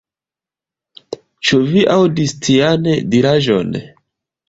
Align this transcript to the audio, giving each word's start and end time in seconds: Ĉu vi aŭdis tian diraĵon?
Ĉu 1.51 1.61
vi 1.73 1.85
aŭdis 1.99 2.37
tian 2.49 2.91
diraĵon? 3.15 3.83